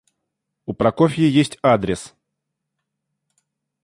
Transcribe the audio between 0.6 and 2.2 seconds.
У Прокофья есть адрес.